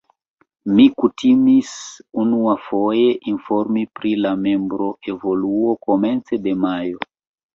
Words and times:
Mi 0.77 0.85
kutimis 1.01 1.73
unuafoje 2.23 3.03
informi 3.33 3.83
pri 3.99 4.13
la 4.27 4.31
membroevoluo 4.47 5.75
komence 5.89 6.43
de 6.47 6.57
majo. 6.65 7.07